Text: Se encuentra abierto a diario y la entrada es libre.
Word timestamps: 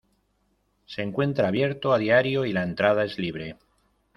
Se 0.87 1.03
encuentra 1.03 1.47
abierto 1.49 1.93
a 1.93 1.99
diario 1.99 2.43
y 2.45 2.53
la 2.53 2.63
entrada 2.63 3.05
es 3.05 3.19
libre. 3.19 3.57